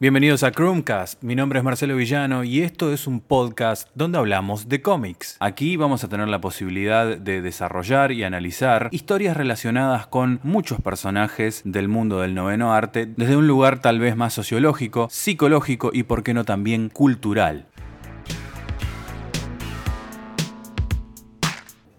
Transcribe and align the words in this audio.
Bienvenidos 0.00 0.44
a 0.44 0.52
Chromecast, 0.52 1.24
mi 1.24 1.34
nombre 1.34 1.58
es 1.58 1.64
Marcelo 1.64 1.96
Villano 1.96 2.44
y 2.44 2.60
esto 2.60 2.92
es 2.92 3.08
un 3.08 3.18
podcast 3.18 3.88
donde 3.96 4.18
hablamos 4.18 4.68
de 4.68 4.80
cómics. 4.80 5.36
Aquí 5.40 5.76
vamos 5.76 6.04
a 6.04 6.08
tener 6.08 6.28
la 6.28 6.40
posibilidad 6.40 7.16
de 7.16 7.42
desarrollar 7.42 8.12
y 8.12 8.22
analizar 8.22 8.90
historias 8.92 9.36
relacionadas 9.36 10.06
con 10.06 10.38
muchos 10.44 10.80
personajes 10.80 11.62
del 11.64 11.88
mundo 11.88 12.20
del 12.20 12.36
noveno 12.36 12.72
arte 12.72 13.06
desde 13.06 13.34
un 13.34 13.48
lugar 13.48 13.80
tal 13.80 13.98
vez 13.98 14.14
más 14.14 14.32
sociológico, 14.34 15.08
psicológico 15.10 15.90
y 15.92 16.04
por 16.04 16.22
qué 16.22 16.32
no 16.32 16.44
también 16.44 16.90
cultural. 16.90 17.66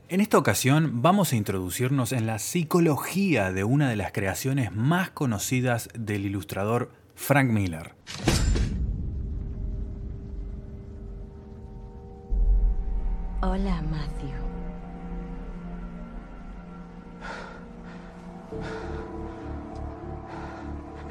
En 0.08 0.22
esta 0.22 0.38
ocasión 0.40 1.04
vamos 1.04 1.34
a 1.34 1.36
introducirnos 1.36 2.14
en 2.14 2.26
la 2.26 2.40
psicología 2.40 3.52
de 3.52 3.64
una 3.64 3.90
de 3.90 3.96
las 3.96 4.12
creaciones 4.12 4.72
más 4.72 5.12
conocidas 5.12 5.90
del 5.94 6.26
ilustrador 6.26 6.92
Frank 7.20 7.52
Miller. 7.52 7.92
Hola, 13.42 13.84
Matthew. 13.84 14.32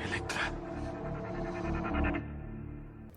Electra. 0.04 0.40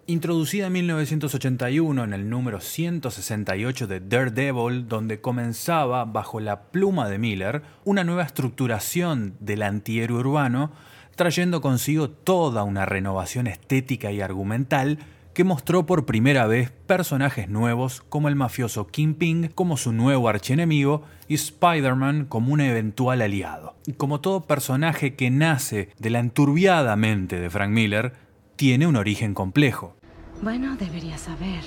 Introducida 0.05 0.67
en 0.67 0.73
1981 0.73 2.03
en 2.03 2.13
el 2.13 2.29
número 2.29 2.59
168 2.59 3.87
de 3.87 3.99
Daredevil, 4.01 4.87
donde 4.87 5.21
comenzaba, 5.21 6.03
bajo 6.05 6.39
la 6.39 6.63
pluma 6.71 7.07
de 7.07 7.17
Miller, 7.17 7.63
una 7.85 8.03
nueva 8.03 8.23
estructuración 8.23 9.37
del 9.39 9.63
antihéroe 9.63 10.19
urbano 10.19 10.71
trayendo 11.15 11.61
consigo 11.61 12.09
toda 12.09 12.63
una 12.63 12.85
renovación 12.85 13.47
estética 13.47 14.11
y 14.11 14.21
argumental 14.21 14.99
que 15.33 15.43
mostró 15.43 15.85
por 15.85 16.05
primera 16.05 16.45
vez 16.45 16.71
personajes 16.87 17.47
nuevos 17.47 18.01
como 18.09 18.27
el 18.27 18.35
mafioso 18.35 18.87
Kingpin 18.87 19.49
como 19.55 19.77
su 19.77 19.93
nuevo 19.93 20.27
archienemigo 20.27 21.03
y 21.27 21.35
Spider-Man 21.35 22.25
como 22.25 22.53
un 22.53 22.61
eventual 22.61 23.21
aliado. 23.21 23.75
Y 23.85 23.93
como 23.93 24.19
todo 24.19 24.41
personaje 24.41 25.15
que 25.15 25.29
nace 25.29 25.89
de 25.99 26.09
la 26.09 26.19
enturbiada 26.19 26.95
mente 26.95 27.39
de 27.39 27.49
Frank 27.49 27.71
Miller, 27.71 28.13
tiene 28.57 28.87
un 28.87 28.95
origen 28.95 29.33
complejo. 29.33 29.95
Bueno, 30.41 30.75
debería 30.75 31.17
saber. 31.17 31.63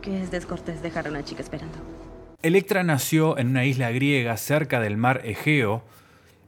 Que 0.00 0.22
es 0.22 0.30
descortés 0.30 0.82
dejar 0.82 1.06
a 1.06 1.10
una 1.10 1.24
chica 1.24 1.42
esperando. 1.42 1.78
Electra 2.42 2.82
nació 2.82 3.38
en 3.38 3.48
una 3.48 3.64
isla 3.64 3.92
griega 3.92 4.36
cerca 4.36 4.80
del 4.80 4.96
mar 4.96 5.20
Egeo, 5.24 5.84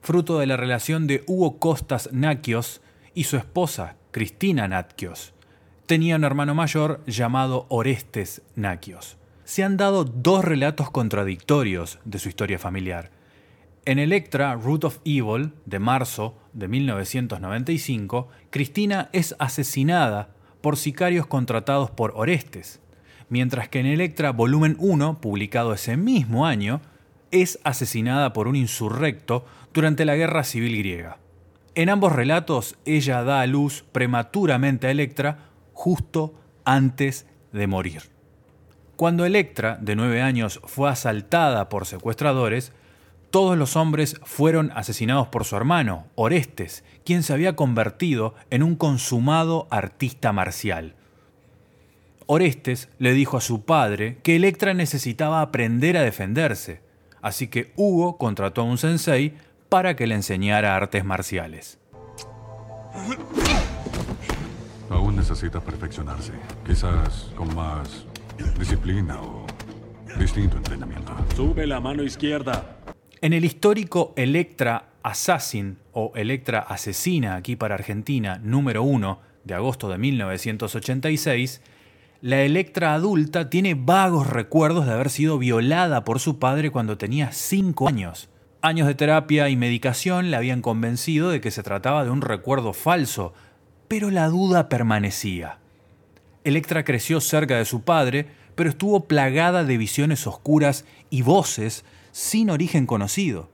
fruto 0.05 0.39
de 0.39 0.47
la 0.47 0.59
relación 0.59 1.07
de 1.07 1.25
Hugo 1.27 1.59
Costas 1.59 2.11
Naquios 2.13 2.83
y 3.15 3.25
su 3.25 3.39
esposa, 3.39 3.97
Cristina 4.11 4.69
Naquios. 4.69 5.33
Tenía 5.87 6.17
un 6.17 6.25
hermano 6.25 6.55
mayor 6.55 7.03
llamado 7.07 7.65
Orestes 7.71 8.43
Naquios. 8.55 9.17
Se 9.45 9.65
han 9.65 9.79
dado 9.79 10.05
dos 10.05 10.45
relatos 10.45 10.91
contradictorios 10.91 12.01
de 12.05 12.19
su 12.19 12.29
historia 12.29 12.59
familiar. 12.59 13.13
En 13.87 13.99
Electra, 13.99 14.55
Root 14.55 14.85
of 14.85 14.99
Evil, 15.07 15.53
de 15.65 15.79
marzo 15.79 16.37
de 16.53 16.69
1995, 16.69 18.29
Cristina 18.51 19.09
es 19.13 19.35
asesinada 19.39 20.35
por 20.61 20.77
sicarios 20.77 21.27
contratados 21.27 21.91
por 21.91 22.13
Orestes, 22.15 22.81
mientras 23.31 23.71
que 23.71 23.81
en 23.81 23.87
Electra 23.87 24.33
Volumen 24.33 24.77
1, 24.79 25.23
publicado 25.23 25.73
ese 25.73 25.97
mismo 25.97 26.47
año, 26.47 26.83
es 27.35 27.59
asesinada 27.65 28.33
por 28.33 28.47
un 28.47 28.55
insurrecto 28.55 29.45
durante 29.73 30.05
la 30.05 30.15
Guerra 30.15 30.45
Civil 30.45 30.79
griega. 30.79 31.19
En 31.75 31.89
ambos 31.89 32.13
relatos, 32.13 32.77
ella 32.85 33.25
da 33.25 33.41
a 33.41 33.47
luz 33.49 33.85
prematuramente 33.91 34.87
a 34.87 34.93
Electra 34.93 35.39
justo 35.73 36.33
antes 36.65 37.27
de 37.53 37.67
morir. 37.67 38.03
Cuando 38.95 39.25
Electra, 39.25 39.77
de 39.81 39.97
nueve 39.97 40.23
años, 40.23 40.61
fue 40.63 40.89
asaltada 40.89 41.69
por 41.69 41.87
secuestradores, 41.87 42.73
todos 43.31 43.59
los 43.59 43.75
hombres 43.75 44.21
fueron 44.23 44.71
asesinados 44.77 45.27
por 45.27 45.45
su 45.45 45.57
hermano, 45.57 46.07
Orestes, 46.15 46.85
quien 47.05 47.25
se 47.25 47.33
había 47.33 47.57
convertido 47.57 48.37
en 48.51 48.63
un 48.63 48.77
consumado 48.77 49.67
artista 49.71 50.33
marcial. 50.33 50.95
Orestes 52.27 52.89
le 53.01 53.13
dijo 53.13 53.37
a 53.37 53.41
su 53.41 53.65
padre 53.65 54.19
que 54.23 54.37
Electra 54.37 54.73
necesitaba 54.73 55.41
aprender 55.41 55.97
a 55.97 56.03
defenderse, 56.03 56.84
así 57.25 57.49
que 57.49 57.73
Hugo 57.75 58.19
contrató 58.19 58.61
a 58.61 58.65
un 58.65 58.77
sensei 58.77 59.33
para 59.71 59.97
que 59.97 60.07
le 60.07 60.15
enseñara 60.15 60.77
artes 60.77 61.05
marciales. 61.05 61.79
Aún 64.91 65.17
necesita 65.17 65.59
perfeccionarse. 65.59 66.33
Quizás 66.67 67.33
con 67.35 67.53
más 67.57 68.05
disciplina 68.59 69.21
o 69.21 69.47
distinto 70.19 70.59
entrenamiento. 70.59 71.13
Sube 71.35 71.67
la 71.67 71.81
mano 71.81 72.03
izquierda. 72.03 72.77
En 73.23 73.33
el 73.33 73.47
histórico 73.47 74.13
Electra 74.17 74.91
Assassin 75.03 75.79
o 75.93 76.13
Electra 76.15 76.61
Asesina 76.61 77.37
aquí 77.37 77.57
para 77.57 77.75
Argentina 77.75 78.39
número 78.43 78.83
1 78.83 79.19
de 79.45 79.55
agosto 79.55 79.89
de 79.89 79.97
1986, 79.97 81.63
la 82.25 82.41
Electra 82.41 82.95
adulta 82.95 83.51
tiene 83.51 83.75
vagos 83.75 84.27
recuerdos 84.27 84.87
de 84.87 84.95
haber 84.95 85.11
sido 85.11 85.37
violada 85.37 86.05
por 86.05 86.21
su 86.21 86.39
padre 86.39 86.71
cuando 86.71 86.97
tenía 86.97 87.33
5 87.33 87.87
años. 87.87 88.31
Años 88.63 88.87
de 88.87 88.95
terapia 88.95 89.51
y 89.51 89.57
medicación 89.57 90.31
le 90.31 90.39
habían 90.39 90.63
convencido 90.63 91.29
de 91.29 91.43
que 91.43 91.51
se 91.51 91.63
trataba 91.63 92.03
de 92.03 92.09
un 92.09 92.23
recuerdo 92.23 92.73
falso, 92.73 93.35
pero 93.89 94.11
la 94.11 94.29
duda 94.29 94.71
permanecía. 94.71 95.59
Electra 96.45 96.83
creció 96.83 97.21
cerca 97.21 97.59
de 97.59 97.67
su 97.67 97.83
padre, 97.83 98.29
pero 98.55 98.71
estuvo 98.71 99.05
plagada 99.05 99.63
de 99.63 99.77
visiones 99.77 100.27
oscuras 100.27 100.87
y 101.11 101.21
voces 101.21 101.85
sin 102.11 102.49
origen 102.49 102.87
conocido. 102.87 103.51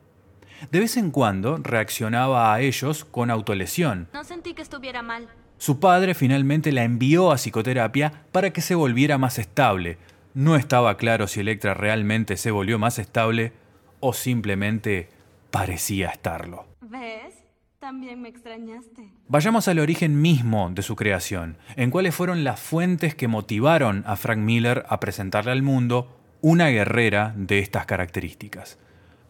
De 0.71 0.79
vez 0.79 0.97
en 0.97 1.11
cuando 1.11 1.57
reaccionaba 1.57 2.55
a 2.55 2.61
ellos 2.61 3.05
con 3.05 3.33
autolesión. 3.33 4.07
No 4.13 4.23
sentí 4.23 4.55
que 4.55 4.63
estuviera 4.63 5.03
mal. 5.03 5.27
Su 5.61 5.79
padre 5.79 6.15
finalmente 6.15 6.73
la 6.73 6.85
envió 6.85 7.31
a 7.31 7.37
psicoterapia 7.37 8.25
para 8.33 8.51
que 8.51 8.63
se 8.63 8.75
volviera 8.75 9.19
más 9.19 9.39
estable. 9.39 9.99
No 10.33 10.57
estaba 10.57 10.97
claro 10.97 11.27
si 11.27 11.41
Electra 11.41 11.75
realmente 11.75 12.39
se 12.39 12.51
volvió 12.51 12.79
más 12.79 12.99
estable 12.99 13.53
o 14.01 14.15
simplemente 14.15 15.11
parecía 15.51 16.09
estarlo. 16.09 16.65
¿Ves? 16.81 17.35
También 17.79 18.23
me 18.23 18.31
extrañaste. 18.31 19.13
Vayamos 19.29 19.69
al 19.69 19.81
origen 19.81 20.23
mismo 20.23 20.71
de 20.71 20.81
su 20.81 20.97
creación, 20.97 21.59
en 21.77 21.91
cuáles 21.91 22.15
fueron 22.15 22.43
las 22.43 22.59
fuentes 22.59 23.15
que 23.15 23.29
motivaron 23.29 24.03
a 24.07 24.17
Frank 24.17 24.39
Miller 24.39 24.87
a 24.89 24.99
presentarle 24.99 25.53
al 25.53 25.61
mundo 25.61 26.19
una 26.41 26.69
guerrera 26.69 27.35
de 27.37 27.59
estas 27.59 27.85
características. 27.85 28.79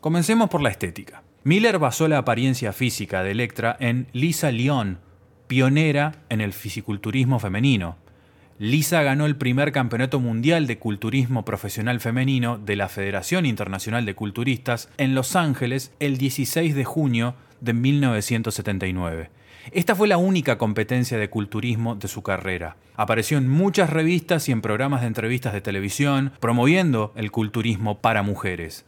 Comencemos 0.01 0.49
por 0.49 0.63
la 0.63 0.71
estética. 0.71 1.25
Miller 1.43 1.81
basó 1.81 2.07
la 2.07 2.19
apariencia 2.19 2.73
física 2.73 3.25
de 3.25 3.33
Electra 3.33 3.77
en 3.81 4.07
Lisa 4.13 4.53
Lyon, 4.53 5.01
pionera 5.51 6.13
en 6.29 6.41
el 6.41 6.53
fisiculturismo 6.53 7.41
femenino, 7.41 7.97
Lisa 8.61 9.03
ganó 9.03 9.27
el 9.27 9.35
primer 9.35 9.73
campeonato 9.73 10.21
mundial 10.21 10.69
de 10.69 10.79
culturismo 10.79 11.45
profesional 11.45 11.99
femenino 11.99 12.57
de 12.57 12.77
la 12.77 12.89
Federación 12.89 13.47
Internacional 13.47 14.07
de 14.07 14.15
Culturistas 14.15 14.91
en 14.97 15.17
Los 15.17 15.35
Ángeles 15.35 15.93
el 15.99 16.19
16 16.19 16.77
de 16.77 16.85
junio 16.85 17.35
de 17.61 17.73
1979. 17.73 19.31
Esta 19.73 19.97
fue 19.97 20.07
la 20.07 20.19
única 20.19 20.57
competencia 20.57 21.19
de 21.19 21.31
culturismo 21.31 21.97
de 21.97 22.07
su 22.07 22.23
carrera. 22.23 22.77
Apareció 22.95 23.37
en 23.37 23.49
muchas 23.49 23.91
revistas 23.91 24.49
y 24.49 24.53
en 24.53 24.61
programas 24.61 25.01
de 25.01 25.09
entrevistas 25.09 25.53
de 25.53 25.61
televisión, 25.61 26.31
promoviendo 26.39 27.13
el 27.17 27.33
culturismo 27.33 27.99
para 27.99 28.23
mujeres. 28.23 28.85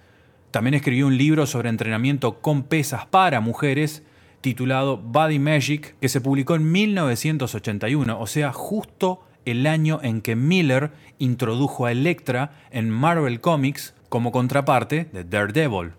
También 0.52 0.74
escribió 0.74 1.08
un 1.08 1.18
libro 1.18 1.46
sobre 1.46 1.70
entrenamiento 1.70 2.40
con 2.40 2.62
pesas 2.62 3.04
para 3.06 3.40
mujeres 3.40 4.04
titulado 4.42 4.98
Body 4.98 5.38
Magic, 5.38 5.96
que 6.00 6.10
se 6.10 6.20
publicó 6.20 6.54
en 6.54 6.70
1981, 6.70 8.20
o 8.20 8.26
sea, 8.26 8.52
justo 8.52 9.24
el 9.46 9.66
año 9.66 10.00
en 10.02 10.20
que 10.20 10.36
Miller 10.36 10.92
introdujo 11.18 11.86
a 11.86 11.92
Electra 11.92 12.52
en 12.70 12.90
Marvel 12.90 13.40
Comics 13.40 13.94
como 14.08 14.30
contraparte 14.30 15.06
de 15.12 15.24
Daredevil. 15.24 15.92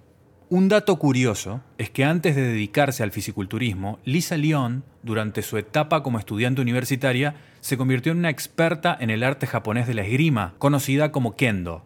Un 0.49 0.69
dato 0.69 0.97
curioso 0.97 1.61
es 1.79 1.89
que 1.89 2.03
antes 2.03 2.35
de 2.35 2.43
dedicarse 2.43 3.01
al 3.01 3.11
fisiculturismo, 3.11 3.97
Lisa 4.05 4.37
Lyon, 4.37 4.83
durante 5.01 5.41
su 5.41 5.57
etapa 5.57 6.03
como 6.03 6.19
estudiante 6.19 6.61
universitaria, 6.61 7.35
se 7.59 7.75
convirtió 7.75 8.11
en 8.11 8.19
una 8.19 8.29
experta 8.29 8.95
en 8.99 9.09
el 9.09 9.23
arte 9.23 9.47
japonés 9.47 9.87
de 9.87 9.95
la 9.95 10.03
esgrima, 10.03 10.53
conocida 10.59 11.11
como 11.11 11.35
kendo. 11.35 11.85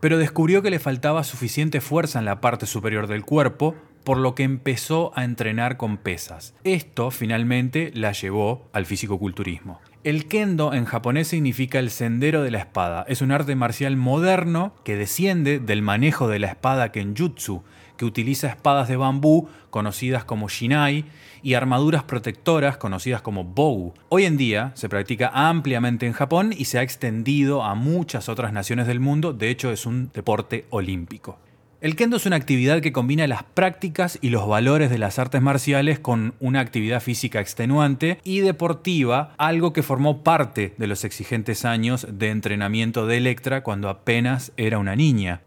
Pero 0.00 0.18
descubrió 0.18 0.62
que 0.62 0.70
le 0.70 0.80
faltaba 0.80 1.22
suficiente 1.22 1.80
fuerza 1.80 2.18
en 2.18 2.24
la 2.24 2.40
parte 2.40 2.66
superior 2.66 3.06
del 3.06 3.24
cuerpo, 3.24 3.76
por 4.08 4.16
lo 4.16 4.34
que 4.34 4.42
empezó 4.42 5.12
a 5.16 5.22
entrenar 5.22 5.76
con 5.76 5.98
pesas. 5.98 6.54
Esto 6.64 7.10
finalmente 7.10 7.90
la 7.92 8.12
llevó 8.12 8.66
al 8.72 8.86
fisicoculturismo. 8.86 9.80
El 10.02 10.28
kendo 10.28 10.72
en 10.72 10.86
japonés 10.86 11.28
significa 11.28 11.78
el 11.78 11.90
sendero 11.90 12.42
de 12.42 12.50
la 12.50 12.56
espada. 12.56 13.04
Es 13.06 13.20
un 13.20 13.32
arte 13.32 13.54
marcial 13.54 13.98
moderno 13.98 14.72
que 14.82 14.96
desciende 14.96 15.58
del 15.58 15.82
manejo 15.82 16.26
de 16.26 16.38
la 16.38 16.46
espada 16.46 16.90
kenjutsu, 16.90 17.64
que 17.98 18.06
utiliza 18.06 18.48
espadas 18.48 18.88
de 18.88 18.96
bambú 18.96 19.50
conocidas 19.68 20.24
como 20.24 20.48
shinai 20.48 21.04
y 21.42 21.52
armaduras 21.52 22.04
protectoras 22.04 22.78
conocidas 22.78 23.20
como 23.20 23.44
bow. 23.44 23.92
Hoy 24.08 24.24
en 24.24 24.38
día 24.38 24.72
se 24.74 24.88
practica 24.88 25.30
ampliamente 25.34 26.06
en 26.06 26.14
Japón 26.14 26.54
y 26.56 26.64
se 26.64 26.78
ha 26.78 26.82
extendido 26.82 27.62
a 27.62 27.74
muchas 27.74 28.30
otras 28.30 28.54
naciones 28.54 28.86
del 28.86 29.00
mundo, 29.00 29.34
de 29.34 29.50
hecho 29.50 29.70
es 29.70 29.84
un 29.84 30.10
deporte 30.14 30.64
olímpico. 30.70 31.38
El 31.80 31.94
kendo 31.94 32.16
es 32.16 32.26
una 32.26 32.34
actividad 32.34 32.80
que 32.80 32.90
combina 32.90 33.28
las 33.28 33.44
prácticas 33.44 34.18
y 34.20 34.30
los 34.30 34.48
valores 34.48 34.90
de 34.90 34.98
las 34.98 35.20
artes 35.20 35.40
marciales 35.40 36.00
con 36.00 36.34
una 36.40 36.58
actividad 36.58 37.00
física 37.00 37.38
extenuante 37.40 38.18
y 38.24 38.40
deportiva, 38.40 39.32
algo 39.38 39.72
que 39.72 39.84
formó 39.84 40.24
parte 40.24 40.74
de 40.76 40.86
los 40.88 41.04
exigentes 41.04 41.64
años 41.64 42.04
de 42.10 42.30
entrenamiento 42.30 43.06
de 43.06 43.18
Electra 43.18 43.62
cuando 43.62 43.90
apenas 43.90 44.50
era 44.56 44.80
una 44.80 44.96
niña. 44.96 45.42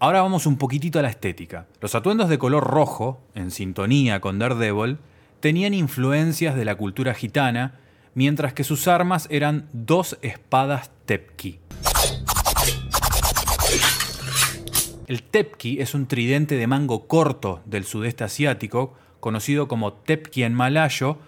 Ahora 0.00 0.22
vamos 0.22 0.46
un 0.46 0.58
poquitito 0.58 0.98
a 0.98 1.02
la 1.02 1.08
estética. 1.08 1.68
Los 1.80 1.94
atuendos 1.94 2.28
de 2.28 2.38
color 2.38 2.64
rojo, 2.64 3.20
en 3.36 3.52
sintonía 3.52 4.20
con 4.20 4.40
Daredevil, 4.40 4.98
tenían 5.38 5.72
influencias 5.72 6.56
de 6.56 6.64
la 6.64 6.74
cultura 6.74 7.14
gitana, 7.14 7.78
mientras 8.12 8.54
que 8.54 8.64
sus 8.64 8.88
armas 8.88 9.28
eran 9.30 9.68
dos 9.72 10.18
espadas 10.20 10.90
tepki. 11.04 11.60
El 15.06 15.22
tepki 15.22 15.80
es 15.80 15.94
un 15.94 16.06
tridente 16.06 16.56
de 16.56 16.66
mango 16.66 17.06
corto 17.06 17.62
del 17.64 17.84
sudeste 17.84 18.24
asiático, 18.24 18.94
conocido 19.20 19.68
como 19.68 19.92
tepki 19.92 20.42
en 20.42 20.52
malayo, 20.52 21.18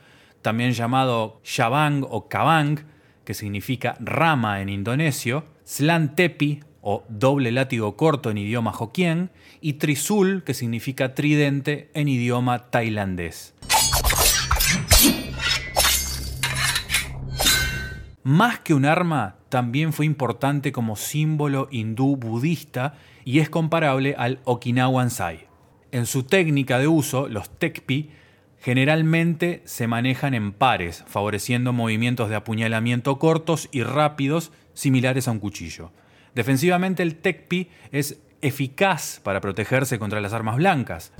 también 0.43 0.73
llamado 0.73 1.41
shabang 1.45 2.05
o 2.09 2.29
kabang, 2.29 2.81
que 3.25 3.35
significa 3.35 3.97
rama 4.01 4.61
en 4.61 4.69
indonesio, 4.69 5.45
slan 5.65 6.17
tepi 6.17 6.61
o 6.81 7.05
doble 7.09 7.53
látigo 7.53 7.97
corto 7.97 8.31
en 8.31 8.39
idioma 8.39 8.73
hokkien, 8.73 9.31
y 9.61 9.75
trisul, 9.75 10.43
que 10.43 10.55
significa 10.55 11.15
tridente 11.15 11.91
en 11.95 12.09
idioma 12.09 12.71
tailandés. 12.71 13.55
Más 18.29 18.59
que 18.59 18.75
un 18.75 18.85
arma, 18.85 19.37
también 19.49 19.95
fue 19.95 20.05
importante 20.05 20.71
como 20.71 20.97
símbolo 20.97 21.67
hindú 21.71 22.17
budista 22.17 22.93
y 23.25 23.39
es 23.39 23.49
comparable 23.49 24.17
al 24.19 24.41
Okinawan 24.45 25.09
Sai. 25.09 25.47
En 25.93 26.05
su 26.05 26.25
técnica 26.25 26.79
de 26.79 26.89
uso, 26.89 27.27
los 27.27 27.49
tekpi 27.49 28.11
generalmente 28.61 29.63
se 29.65 29.87
manejan 29.87 30.35
en 30.35 30.53
pares, 30.53 31.05
favoreciendo 31.07 31.73
movimientos 31.73 32.29
de 32.29 32.37
apuñalamiento 32.37 33.19
cortos 33.19 33.71
y 33.73 33.83
rápidos 33.83 34.53
similares 34.75 35.27
a 35.27 35.31
un 35.31 35.39
cuchillo. 35.39 35.91
Defensivamente 36.35 37.03
el 37.03 37.17
tekpi 37.17 37.71
es 37.93 38.21
eficaz 38.43 39.23
para 39.25 39.41
protegerse 39.41 39.99
contra 39.99 40.21
las 40.21 40.35
armas 40.35 40.57
blancas. 40.57 41.15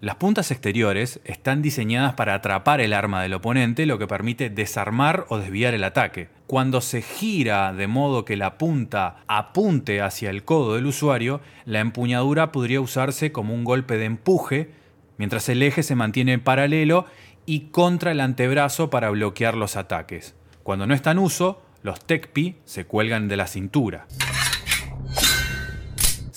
Las 0.00 0.16
puntas 0.16 0.50
exteriores 0.50 1.20
están 1.24 1.60
diseñadas 1.60 2.14
para 2.14 2.32
atrapar 2.32 2.80
el 2.80 2.94
arma 2.94 3.22
del 3.22 3.34
oponente, 3.34 3.84
lo 3.84 3.98
que 3.98 4.06
permite 4.06 4.48
desarmar 4.48 5.26
o 5.28 5.36
desviar 5.36 5.74
el 5.74 5.84
ataque. 5.84 6.30
Cuando 6.46 6.80
se 6.80 7.02
gira 7.02 7.74
de 7.74 7.86
modo 7.86 8.24
que 8.24 8.38
la 8.38 8.56
punta 8.56 9.18
apunte 9.26 10.00
hacia 10.00 10.30
el 10.30 10.42
codo 10.42 10.74
del 10.74 10.86
usuario, 10.86 11.42
la 11.66 11.80
empuñadura 11.80 12.50
podría 12.50 12.80
usarse 12.80 13.30
como 13.30 13.52
un 13.52 13.62
golpe 13.62 13.98
de 13.98 14.06
empuje, 14.06 14.70
mientras 15.18 15.50
el 15.50 15.62
eje 15.62 15.82
se 15.82 15.96
mantiene 15.96 16.38
paralelo 16.38 17.04
y 17.44 17.68
contra 17.68 18.12
el 18.12 18.20
antebrazo 18.20 18.88
para 18.88 19.10
bloquear 19.10 19.54
los 19.54 19.76
ataques. 19.76 20.34
Cuando 20.62 20.86
no 20.86 20.94
está 20.94 21.10
en 21.10 21.18
uso, 21.18 21.60
los 21.82 22.02
tekpi 22.06 22.56
se 22.64 22.86
cuelgan 22.86 23.28
de 23.28 23.36
la 23.36 23.46
cintura. 23.46 24.06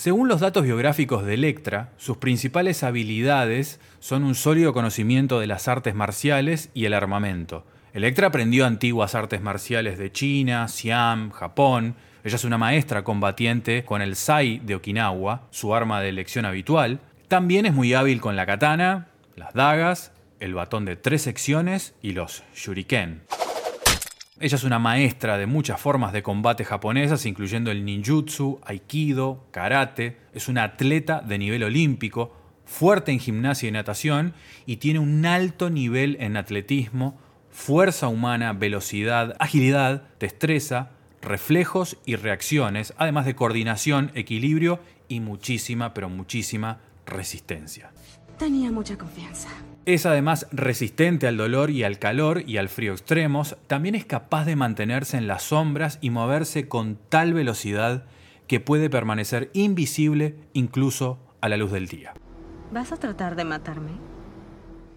Según 0.04 0.28
los 0.28 0.40
datos 0.40 0.64
biográficos 0.64 1.24
de 1.24 1.32
Electra, 1.32 1.88
sus 1.96 2.18
principales 2.18 2.82
habilidades 2.82 3.80
son 4.00 4.24
un 4.24 4.34
sólido 4.34 4.74
conocimiento 4.74 5.40
de 5.40 5.46
las 5.46 5.66
artes 5.66 5.94
marciales 5.94 6.68
y 6.74 6.84
el 6.84 6.92
armamento. 6.92 7.64
Electra 7.94 8.26
aprendió 8.26 8.66
antiguas 8.66 9.14
artes 9.14 9.40
marciales 9.40 9.96
de 9.96 10.12
China, 10.12 10.68
Siam, 10.68 11.30
Japón. 11.30 11.94
Ella 12.22 12.36
es 12.36 12.44
una 12.44 12.58
maestra 12.58 13.02
combatiente 13.02 13.86
con 13.86 14.02
el 14.02 14.14
Sai 14.14 14.58
de 14.58 14.74
Okinawa, 14.74 15.48
su 15.50 15.74
arma 15.74 16.02
de 16.02 16.10
elección 16.10 16.44
habitual. 16.44 17.00
También 17.28 17.64
es 17.64 17.72
muy 17.72 17.94
hábil 17.94 18.20
con 18.20 18.36
la 18.36 18.44
katana, 18.44 19.08
las 19.36 19.54
dagas, 19.54 20.12
el 20.38 20.52
batón 20.52 20.84
de 20.84 20.96
tres 20.96 21.22
secciones 21.22 21.94
y 22.02 22.12
los 22.12 22.42
shuriken. 22.54 23.22
Ella 24.40 24.56
es 24.56 24.64
una 24.64 24.80
maestra 24.80 25.38
de 25.38 25.46
muchas 25.46 25.80
formas 25.80 26.12
de 26.12 26.24
combate 26.24 26.64
japonesas, 26.64 27.24
incluyendo 27.24 27.70
el 27.70 27.84
ninjutsu, 27.84 28.60
aikido, 28.64 29.46
karate. 29.52 30.18
Es 30.32 30.48
una 30.48 30.64
atleta 30.64 31.20
de 31.20 31.38
nivel 31.38 31.62
olímpico, 31.62 32.34
fuerte 32.64 33.12
en 33.12 33.20
gimnasia 33.20 33.68
y 33.68 33.72
natación 33.72 34.34
y 34.66 34.78
tiene 34.78 34.98
un 34.98 35.24
alto 35.24 35.70
nivel 35.70 36.16
en 36.18 36.36
atletismo, 36.36 37.16
fuerza 37.50 38.08
humana, 38.08 38.52
velocidad, 38.52 39.36
agilidad, 39.38 40.02
destreza, 40.18 40.90
reflejos 41.22 41.96
y 42.04 42.16
reacciones, 42.16 42.92
además 42.96 43.26
de 43.26 43.36
coordinación, 43.36 44.10
equilibrio 44.16 44.80
y 45.06 45.20
muchísima, 45.20 45.94
pero 45.94 46.08
muchísima 46.08 46.80
resistencia. 47.06 47.92
Tenía 48.36 48.72
mucha 48.72 48.98
confianza. 48.98 49.50
Es 49.86 50.06
además 50.06 50.46
resistente 50.50 51.26
al 51.26 51.36
dolor 51.36 51.68
y 51.70 51.84
al 51.84 51.98
calor 51.98 52.42
y 52.46 52.56
al 52.56 52.70
frío 52.70 52.92
extremos, 52.92 53.56
también 53.66 53.94
es 53.94 54.06
capaz 54.06 54.46
de 54.46 54.56
mantenerse 54.56 55.18
en 55.18 55.26
las 55.26 55.42
sombras 55.42 55.98
y 56.00 56.08
moverse 56.08 56.68
con 56.68 56.98
tal 57.10 57.34
velocidad 57.34 58.04
que 58.46 58.60
puede 58.60 58.88
permanecer 58.88 59.50
invisible 59.52 60.36
incluso 60.54 61.18
a 61.42 61.50
la 61.50 61.58
luz 61.58 61.70
del 61.70 61.88
día. 61.88 62.14
¿Vas 62.72 62.92
a 62.92 62.96
tratar 62.96 63.36
de 63.36 63.44
matarme? 63.44 63.90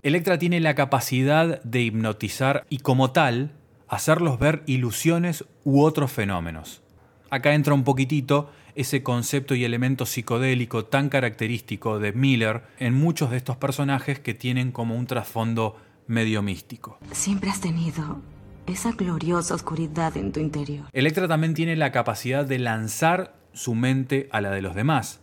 Electra 0.03 0.39
tiene 0.39 0.61
la 0.61 0.73
capacidad 0.73 1.61
de 1.63 1.81
hipnotizar 1.81 2.65
y 2.69 2.77
como 2.77 3.11
tal 3.11 3.51
hacerlos 3.89 4.39
ver 4.39 4.63
ilusiones 4.67 5.43
u 5.65 5.81
otros 5.81 6.13
fenómenos. 6.13 6.81
Acá 7.29 7.53
entra 7.53 7.73
un 7.73 7.83
poquitito 7.83 8.51
ese 8.77 9.01
concepto 9.01 9.55
y 9.55 9.65
elemento 9.65 10.05
psicodélico 10.05 10.85
tan 10.85 11.09
característico 11.09 11.97
de 11.99 12.13
Miller 12.13 12.61
en 12.77 12.93
muchos 12.93 13.31
de 13.31 13.37
estos 13.37 13.57
personajes 13.57 14.19
que 14.19 14.35
tienen 14.35 14.71
como 14.71 14.95
un 14.95 15.07
trasfondo 15.07 15.75
medio 16.05 16.43
místico. 16.43 16.99
Siempre 17.11 17.49
has 17.49 17.59
tenido 17.59 18.21
esa 18.67 18.91
gloriosa 18.91 19.55
oscuridad 19.55 20.15
en 20.15 20.31
tu 20.31 20.39
interior. 20.39 20.85
Electra 20.93 21.27
también 21.27 21.55
tiene 21.55 21.75
la 21.75 21.91
capacidad 21.91 22.45
de 22.45 22.59
lanzar 22.59 23.35
su 23.51 23.73
mente 23.73 24.29
a 24.31 24.41
la 24.41 24.51
de 24.51 24.61
los 24.61 24.75
demás. 24.75 25.21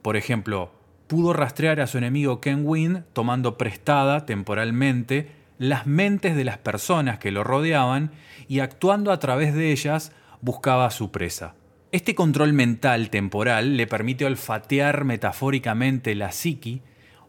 Por 0.00 0.16
ejemplo, 0.16 0.72
pudo 1.06 1.34
rastrear 1.34 1.80
a 1.80 1.86
su 1.86 1.98
enemigo 1.98 2.40
Ken 2.40 2.62
Wynn 2.64 3.04
tomando 3.12 3.58
prestada 3.58 4.24
temporalmente 4.24 5.30
las 5.58 5.86
mentes 5.86 6.36
de 6.36 6.44
las 6.44 6.56
personas 6.56 7.18
que 7.18 7.30
lo 7.30 7.44
rodeaban 7.44 8.12
y 8.48 8.60
actuando 8.60 9.12
a 9.12 9.18
través 9.18 9.54
de 9.54 9.72
ellas 9.72 10.12
buscaba 10.40 10.86
a 10.86 10.90
su 10.90 11.10
presa. 11.10 11.54
Este 11.94 12.16
control 12.16 12.54
mental 12.54 13.08
temporal 13.08 13.76
le 13.76 13.86
permite 13.86 14.24
olfatear 14.24 15.04
metafóricamente 15.04 16.16
la 16.16 16.32
psiqui 16.32 16.82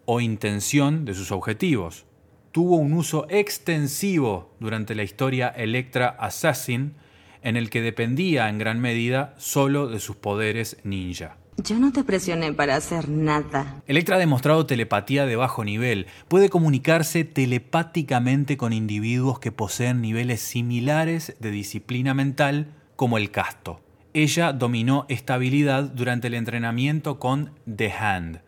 o 0.05 0.21
intención 0.21 1.05
de 1.05 1.13
sus 1.13 1.31
objetivos. 1.31 2.07
Tuvo 2.51 2.77
un 2.77 2.93
uso 2.93 3.27
extensivo 3.29 4.55
durante 4.59 4.95
la 4.95 5.03
historia 5.03 5.49
Electra 5.49 6.07
Assassin, 6.07 6.95
en 7.43 7.57
el 7.57 7.69
que 7.69 7.83
dependía 7.83 8.49
en 8.49 8.57
gran 8.57 8.79
medida 8.79 9.35
solo 9.37 9.87
de 9.87 9.99
sus 9.99 10.15
poderes 10.15 10.77
ninja. 10.83 11.37
Yo 11.63 11.77
no 11.77 11.91
te 11.91 12.03
presioné 12.03 12.51
para 12.51 12.75
hacer 12.75 13.07
nada. 13.07 13.83
Electra 13.85 14.15
ha 14.15 14.19
demostrado 14.19 14.65
telepatía 14.65 15.27
de 15.27 15.35
bajo 15.35 15.63
nivel. 15.63 16.07
Puede 16.27 16.49
comunicarse 16.49 17.23
telepáticamente 17.23 18.57
con 18.57 18.73
individuos 18.73 19.37
que 19.37 19.51
poseen 19.51 20.01
niveles 20.01 20.41
similares 20.41 21.35
de 21.39 21.51
disciplina 21.51 22.15
mental 22.15 22.73
como 22.95 23.19
el 23.19 23.29
casto. 23.29 23.84
Ella 24.17 24.53
dominó 24.53 25.05
esta 25.09 25.33
habilidad 25.33 25.83
durante 25.83 26.27
el 26.27 26.35
entrenamiento 26.35 27.19
con 27.19 27.51
The 27.75 27.91
Hand, 27.91 28.39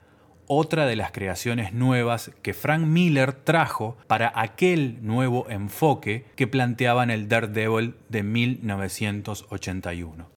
otra 0.47 0.85
de 0.85 0.95
las 0.95 1.11
creaciones 1.11 1.73
nuevas 1.73 2.31
que 2.41 2.53
Frank 2.53 2.85
Miller 2.85 3.33
trajo 3.33 3.97
para 4.07 4.31
aquel 4.33 4.99
nuevo 5.01 5.45
enfoque 5.49 6.23
que 6.37 6.47
planteaban 6.47 7.11
el 7.11 7.27
Daredevil 7.27 7.95
de 8.07 8.23
1981. 8.23 10.29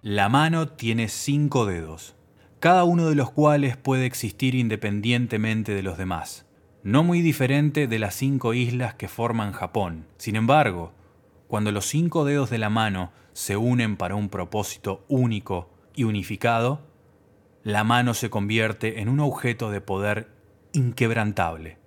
La 0.00 0.30
mano 0.30 0.68
tiene 0.68 1.08
cinco 1.08 1.66
dedos 1.66 2.14
cada 2.62 2.84
uno 2.84 3.08
de 3.08 3.16
los 3.16 3.32
cuales 3.32 3.76
puede 3.76 4.06
existir 4.06 4.54
independientemente 4.54 5.74
de 5.74 5.82
los 5.82 5.98
demás, 5.98 6.46
no 6.84 7.02
muy 7.02 7.20
diferente 7.20 7.88
de 7.88 7.98
las 7.98 8.14
cinco 8.14 8.54
islas 8.54 8.94
que 8.94 9.08
forman 9.08 9.50
Japón. 9.50 10.06
Sin 10.16 10.36
embargo, 10.36 10.92
cuando 11.48 11.72
los 11.72 11.86
cinco 11.86 12.24
dedos 12.24 12.50
de 12.50 12.58
la 12.58 12.70
mano 12.70 13.10
se 13.32 13.56
unen 13.56 13.96
para 13.96 14.14
un 14.14 14.28
propósito 14.28 15.04
único 15.08 15.70
y 15.96 16.04
unificado, 16.04 16.82
la 17.64 17.82
mano 17.82 18.14
se 18.14 18.30
convierte 18.30 19.00
en 19.00 19.08
un 19.08 19.18
objeto 19.18 19.72
de 19.72 19.80
poder 19.80 20.28
inquebrantable. 20.72 21.78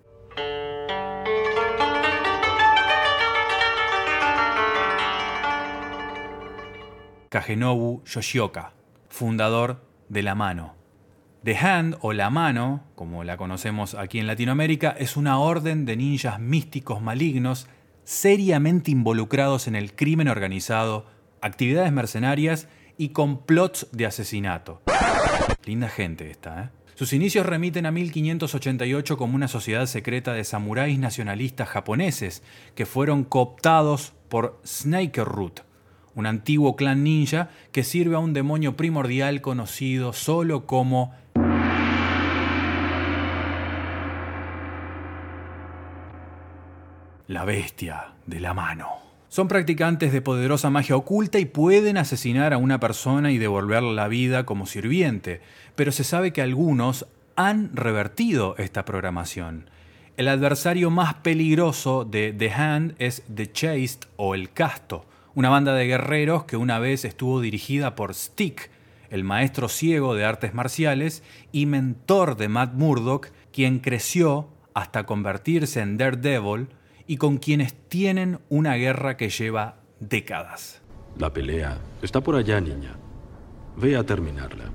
Kagenobu 7.29 8.03
Yoshioka, 8.03 8.73
fundador 9.07 9.84
de 10.09 10.23
La 10.23 10.35
Mano. 10.35 10.75
The 11.43 11.55
Hand 11.57 11.97
o 12.01 12.13
La 12.13 12.29
Mano, 12.29 12.83
como 12.95 13.23
la 13.23 13.37
conocemos 13.37 13.93
aquí 13.93 14.19
en 14.19 14.27
Latinoamérica, 14.27 14.95
es 14.97 15.15
una 15.15 15.37
orden 15.39 15.85
de 15.85 15.95
ninjas 15.95 16.39
místicos 16.39 17.01
malignos 17.01 17.67
seriamente 18.03 18.91
involucrados 18.91 19.67
en 19.67 19.75
el 19.75 19.95
crimen 19.95 20.27
organizado, 20.27 21.05
actividades 21.41 21.91
mercenarias 21.91 22.67
y 22.97 23.09
complots 23.09 23.87
de 23.91 24.05
asesinato. 24.05 24.81
Linda 25.65 25.89
gente 25.89 26.29
esta, 26.31 26.63
¿eh? 26.63 26.69
Sus 26.95 27.11
inicios 27.11 27.45
remiten 27.45 27.85
a 27.85 27.91
1588 27.91 29.17
como 29.17 29.35
una 29.35 29.49
sociedad 29.49 29.85
secreta 29.85 30.31
de 30.31 30.45
samuráis 30.45 30.97
nacionalistas 30.97 31.67
japoneses 31.67 32.41
que 32.73 32.85
fueron 32.85 33.25
cooptados 33.25 34.13
por 34.29 34.61
Snakerroot, 34.65 35.65
un 36.15 36.25
antiguo 36.25 36.75
clan 36.75 37.03
ninja 37.03 37.49
que 37.71 37.83
sirve 37.83 38.15
a 38.15 38.19
un 38.19 38.33
demonio 38.33 38.75
primordial 38.75 39.41
conocido 39.41 40.13
solo 40.13 40.65
como 40.65 41.13
la 47.27 47.43
bestia 47.43 48.13
de 48.25 48.39
la 48.39 48.53
mano. 48.53 48.87
Son 49.27 49.47
practicantes 49.49 50.13
de 50.13 50.21
poderosa 50.21 50.69
magia 50.69 50.95
oculta 50.95 51.39
y 51.39 51.45
pueden 51.45 51.97
asesinar 51.97 52.53
a 52.53 52.57
una 52.57 52.79
persona 52.79 53.31
y 53.31 53.37
devolverle 53.37 53.93
la 53.93 54.07
vida 54.07 54.45
como 54.45 54.65
sirviente, 54.65 55.41
pero 55.75 55.91
se 55.91 56.05
sabe 56.05 56.31
que 56.31 56.41
algunos 56.41 57.05
han 57.35 57.75
revertido 57.75 58.55
esta 58.57 58.85
programación. 58.85 59.69
El 60.15 60.29
adversario 60.29 60.89
más 60.89 61.15
peligroso 61.15 62.05
de 62.05 62.31
The 62.31 62.51
Hand 62.51 62.95
es 62.99 63.23
The 63.33 63.51
Chaste 63.51 64.07
o 64.15 64.35
El 64.35 64.51
Casto, 64.51 65.05
una 65.35 65.49
banda 65.49 65.73
de 65.75 65.85
guerreros 65.85 66.45
que 66.45 66.57
una 66.57 66.79
vez 66.79 67.05
estuvo 67.05 67.41
dirigida 67.41 67.95
por 67.95 68.15
Stick, 68.15 68.71
el 69.09 69.23
maestro 69.23 69.69
ciego 69.69 70.15
de 70.15 70.25
artes 70.25 70.53
marciales 70.53 71.23
y 71.51 71.65
mentor 71.65 72.37
de 72.37 72.47
Matt 72.47 72.73
Murdock, 72.73 73.27
quien 73.51 73.79
creció 73.79 74.49
hasta 74.73 75.05
convertirse 75.05 75.81
en 75.81 75.97
Daredevil 75.97 76.69
y 77.05 77.17
con 77.17 77.37
quienes 77.37 77.73
tienen 77.73 78.39
una 78.49 78.75
guerra 78.75 79.17
que 79.17 79.29
lleva 79.29 79.75
décadas. 79.99 80.81
La 81.17 81.31
pelea 81.31 81.77
está 82.01 82.21
por 82.21 82.35
allá, 82.35 82.59
niña. 82.59 82.95
Ve 83.77 83.95
a 83.95 84.03
terminarla. 84.03 84.65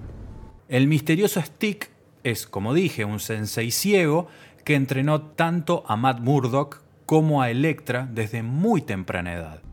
El 0.69 0.87
misterioso 0.87 1.41
Stick 1.43 1.91
es, 2.23 2.47
como 2.47 2.75
dije, 2.75 3.05
un 3.05 3.19
sensei 3.19 3.71
ciego 3.71 4.29
que 4.65 4.75
entrenó 4.75 5.23
tanto 5.23 5.85
a 5.87 5.97
Matt 5.97 6.21
Murdock 6.21 6.83
como 7.07 7.43
a 7.43 7.51
Electra 7.51 8.09
desde 8.11 8.43
muy 8.43 8.83
temprana 8.83 9.35
edad. 9.35 9.70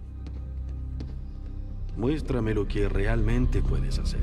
Muéstrame 1.97 2.53
lo 2.53 2.67
que 2.67 2.87
realmente 2.87 3.61
puedes 3.63 3.97
hacer. 3.97 4.21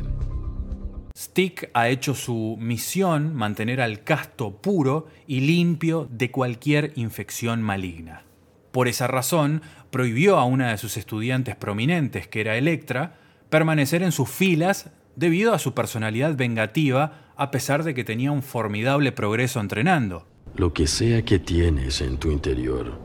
Stick 1.16 1.70
ha 1.74 1.88
hecho 1.88 2.14
su 2.14 2.56
misión 2.60 3.34
mantener 3.34 3.80
al 3.80 4.04
casto 4.04 4.60
puro 4.60 5.08
y 5.26 5.40
limpio 5.40 6.08
de 6.10 6.30
cualquier 6.30 6.92
infección 6.94 7.62
maligna. 7.62 8.22
Por 8.70 8.88
esa 8.88 9.08
razón, 9.08 9.62
prohibió 9.90 10.38
a 10.38 10.44
una 10.44 10.70
de 10.70 10.78
sus 10.78 10.96
estudiantes 10.96 11.56
prominentes, 11.56 12.28
que 12.28 12.40
era 12.40 12.56
Electra, 12.56 13.18
permanecer 13.50 14.02
en 14.02 14.12
sus 14.12 14.28
filas 14.28 14.90
debido 15.16 15.52
a 15.52 15.58
su 15.58 15.74
personalidad 15.74 16.36
vengativa, 16.36 17.32
a 17.36 17.50
pesar 17.50 17.82
de 17.84 17.94
que 17.94 18.04
tenía 18.04 18.32
un 18.32 18.42
formidable 18.42 19.12
progreso 19.12 19.60
entrenando. 19.60 20.26
Lo 20.56 20.72
que 20.72 20.86
sea 20.86 21.24
que 21.24 21.40
tienes 21.40 22.00
en 22.00 22.18
tu 22.18 22.30
interior, 22.30 22.98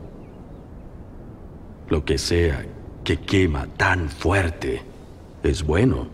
lo 1.88 2.04
que 2.04 2.18
sea 2.18 2.64
que 3.10 3.16
quema 3.16 3.66
tan 3.66 4.08
fuerte, 4.08 4.82
es 5.42 5.64
bueno, 5.64 6.08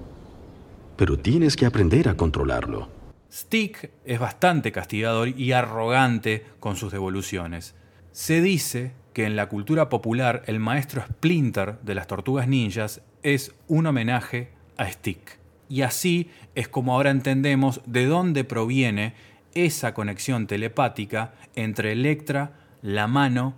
pero 0.97 1.19
tienes 1.19 1.55
que 1.55 1.67
aprender 1.67 2.09
a 2.09 2.17
controlarlo. 2.17 2.89
Stick 3.31 3.91
es 4.07 4.19
bastante 4.19 4.73
castigador 4.73 5.29
y 5.29 5.53
arrogante 5.53 6.47
con 6.59 6.75
sus 6.77 6.93
devoluciones. 6.93 7.75
Se 8.13 8.41
dice 8.41 8.93
que 9.13 9.27
en 9.27 9.37
la 9.37 9.51
cultura 9.51 9.91
popular 9.91 10.43
el 10.47 10.59
maestro 10.59 11.03
Splinter 11.03 11.79
de 11.83 11.95
las 11.95 12.07
tortugas 12.07 12.49
ninjas 12.49 13.03
es 13.23 13.55
un 13.69 13.85
homenaje 13.85 14.53
a 14.79 14.91
Stick. 14.91 15.39
Y 15.69 15.83
así 15.83 16.31
es 16.55 16.67
como 16.67 16.95
ahora 16.95 17.11
entendemos 17.11 17.83
de 17.85 18.07
dónde 18.07 18.45
proviene 18.45 19.13
esa 19.53 19.93
conexión 19.93 20.47
telepática 20.47 21.35
entre 21.57 21.93
Electra, 21.93 22.53
la 22.81 23.07
mano 23.07 23.53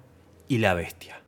y 0.49 0.59
la 0.59 0.75
bestia. 0.75 1.23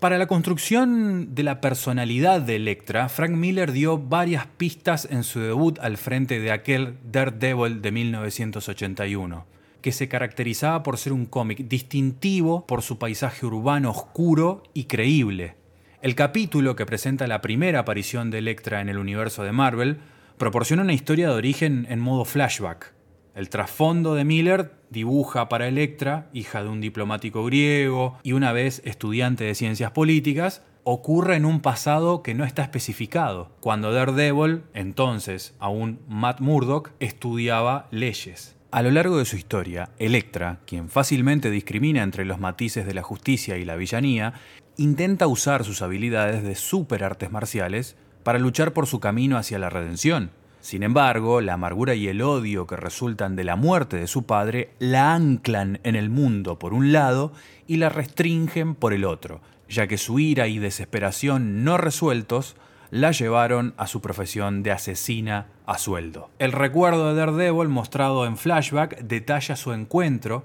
Para 0.00 0.16
la 0.16 0.26
construcción 0.26 1.34
de 1.34 1.42
la 1.42 1.60
personalidad 1.60 2.40
de 2.40 2.56
Electra, 2.56 3.10
Frank 3.10 3.32
Miller 3.32 3.70
dio 3.70 3.98
varias 3.98 4.46
pistas 4.46 5.06
en 5.10 5.24
su 5.24 5.40
debut 5.40 5.78
al 5.78 5.98
frente 5.98 6.40
de 6.40 6.52
aquel 6.52 6.96
Daredevil 7.04 7.82
de 7.82 7.92
1981 7.92 9.46
que 9.82 9.92
se 9.92 10.08
caracterizaba 10.08 10.82
por 10.82 10.96
ser 10.96 11.12
un 11.12 11.26
cómic 11.26 11.68
distintivo 11.68 12.66
por 12.66 12.80
su 12.80 12.98
paisaje 12.98 13.44
urbano 13.44 13.90
oscuro 13.90 14.62
y 14.72 14.84
creíble. 14.84 15.56
El 16.00 16.14
capítulo 16.14 16.76
que 16.76 16.86
presenta 16.86 17.26
la 17.26 17.42
primera 17.42 17.80
aparición 17.80 18.30
de 18.30 18.38
Electra 18.38 18.80
en 18.80 18.88
el 18.88 18.96
universo 18.98 19.42
de 19.42 19.52
Marvel 19.52 19.98
proporciona 20.38 20.82
una 20.82 20.94
historia 20.94 21.28
de 21.28 21.34
origen 21.34 21.86
en 21.90 22.00
modo 22.00 22.24
flashback. 22.24 22.94
El 23.34 23.48
trasfondo 23.48 24.14
de 24.14 24.24
Miller 24.24 24.72
dibuja 24.90 25.48
para 25.48 25.68
Electra, 25.68 26.28
hija 26.32 26.62
de 26.62 26.68
un 26.68 26.80
diplomático 26.80 27.44
griego 27.44 28.18
y 28.22 28.32
una 28.32 28.52
vez 28.52 28.82
estudiante 28.84 29.44
de 29.44 29.54
ciencias 29.54 29.92
políticas, 29.92 30.62
ocurre 30.82 31.36
en 31.36 31.44
un 31.44 31.60
pasado 31.60 32.22
que 32.22 32.34
no 32.34 32.44
está 32.44 32.62
especificado, 32.62 33.52
cuando 33.60 33.92
Daredevil, 33.92 34.62
entonces 34.74 35.54
aún 35.58 36.00
Matt 36.08 36.40
Murdock, 36.40 36.90
estudiaba 36.98 37.86
leyes. 37.90 38.56
A 38.72 38.82
lo 38.82 38.90
largo 38.90 39.18
de 39.18 39.24
su 39.24 39.36
historia, 39.36 39.90
Electra, 39.98 40.60
quien 40.66 40.88
fácilmente 40.88 41.50
discrimina 41.50 42.02
entre 42.02 42.24
los 42.24 42.40
matices 42.40 42.86
de 42.86 42.94
la 42.94 43.02
justicia 43.02 43.56
y 43.58 43.64
la 43.64 43.76
villanía, 43.76 44.34
intenta 44.76 45.26
usar 45.26 45.64
sus 45.64 45.82
habilidades 45.82 46.42
de 46.42 46.54
super 46.54 47.04
artes 47.04 47.30
marciales 47.30 47.96
para 48.22 48.38
luchar 48.38 48.72
por 48.72 48.86
su 48.86 49.00
camino 49.00 49.36
hacia 49.36 49.58
la 49.58 49.70
redención. 49.70 50.30
Sin 50.60 50.82
embargo, 50.82 51.40
la 51.40 51.54
amargura 51.54 51.94
y 51.94 52.08
el 52.08 52.20
odio 52.20 52.66
que 52.66 52.76
resultan 52.76 53.34
de 53.34 53.44
la 53.44 53.56
muerte 53.56 53.96
de 53.96 54.06
su 54.06 54.24
padre 54.24 54.74
la 54.78 55.14
anclan 55.14 55.80
en 55.84 55.96
el 55.96 56.10
mundo 56.10 56.58
por 56.58 56.74
un 56.74 56.92
lado 56.92 57.32
y 57.66 57.76
la 57.76 57.88
restringen 57.88 58.74
por 58.74 58.92
el 58.92 59.04
otro, 59.04 59.40
ya 59.68 59.86
que 59.86 59.96
su 59.96 60.18
ira 60.18 60.48
y 60.48 60.58
desesperación 60.58 61.64
no 61.64 61.78
resueltos 61.78 62.56
la 62.90 63.12
llevaron 63.12 63.72
a 63.78 63.86
su 63.86 64.02
profesión 64.02 64.62
de 64.62 64.72
asesina 64.72 65.46
a 65.64 65.78
sueldo. 65.78 66.30
El 66.38 66.52
recuerdo 66.52 67.08
de 67.08 67.14
Daredevil 67.14 67.68
mostrado 67.68 68.26
en 68.26 68.36
flashback 68.36 69.00
detalla 69.00 69.56
su 69.56 69.72
encuentro, 69.72 70.44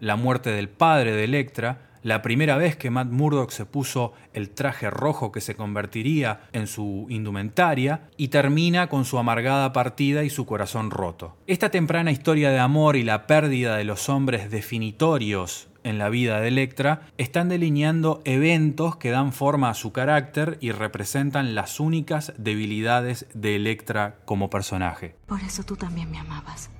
la 0.00 0.16
muerte 0.16 0.50
del 0.50 0.68
padre 0.68 1.12
de 1.12 1.24
Electra, 1.24 1.91
la 2.02 2.22
primera 2.22 2.56
vez 2.56 2.76
que 2.76 2.90
Matt 2.90 3.08
Murdock 3.08 3.50
se 3.50 3.66
puso 3.66 4.12
el 4.32 4.50
traje 4.50 4.90
rojo 4.90 5.32
que 5.32 5.40
se 5.40 5.54
convertiría 5.54 6.42
en 6.52 6.66
su 6.66 7.06
indumentaria 7.08 8.08
y 8.16 8.28
termina 8.28 8.88
con 8.88 9.04
su 9.04 9.18
amargada 9.18 9.72
partida 9.72 10.24
y 10.24 10.30
su 10.30 10.46
corazón 10.46 10.90
roto. 10.90 11.36
Esta 11.46 11.70
temprana 11.70 12.10
historia 12.10 12.50
de 12.50 12.58
amor 12.58 12.96
y 12.96 13.04
la 13.04 13.26
pérdida 13.26 13.76
de 13.76 13.84
los 13.84 14.08
hombres 14.08 14.50
definitorios 14.50 15.68
en 15.84 15.98
la 15.98 16.08
vida 16.08 16.40
de 16.40 16.48
Electra 16.48 17.02
están 17.18 17.48
delineando 17.48 18.22
eventos 18.24 18.96
que 18.96 19.10
dan 19.10 19.32
forma 19.32 19.70
a 19.70 19.74
su 19.74 19.92
carácter 19.92 20.58
y 20.60 20.70
representan 20.70 21.54
las 21.54 21.80
únicas 21.80 22.32
debilidades 22.38 23.26
de 23.34 23.56
Electra 23.56 24.16
como 24.24 24.50
personaje. 24.50 25.16
Por 25.26 25.40
eso 25.40 25.62
tú 25.64 25.76
también 25.76 26.10
me 26.10 26.18
amabas. 26.18 26.70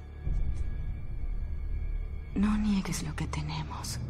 No 2.34 2.56
niegues 2.56 3.02
lo 3.02 3.14
que 3.14 3.26
tenemos. 3.26 4.00